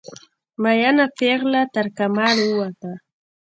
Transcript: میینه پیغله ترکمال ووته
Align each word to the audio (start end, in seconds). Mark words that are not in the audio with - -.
میینه 0.61 1.05
پیغله 1.17 1.61
ترکمال 1.73 2.37
ووته 2.43 2.91